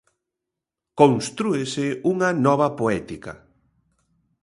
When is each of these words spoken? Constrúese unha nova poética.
Constrúese 0.99 1.85
unha 2.13 2.29
nova 2.45 2.67
poética. 2.79 3.33